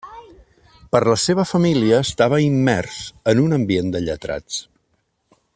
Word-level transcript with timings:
Per 0.95 1.01
la 1.11 1.17
seva 1.23 1.45
família 1.49 2.01
estava 2.07 2.41
immers 2.47 2.99
en 3.35 3.45
un 3.45 3.55
ambient 3.61 3.95
de 3.97 4.05
lletrats. 4.09 4.63